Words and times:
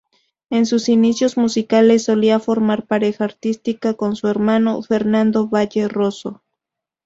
En 0.49 0.65
sus 0.65 0.89
inicios 0.89 1.37
musicales 1.37 2.05
solía 2.05 2.39
formar 2.39 2.87
pareja 2.87 3.23
artística 3.23 3.93
con 3.93 4.15
su 4.15 4.29
hermano, 4.29 4.81
Fernando 4.81 5.47
Valle 5.47 5.87
Roso. 5.87 6.41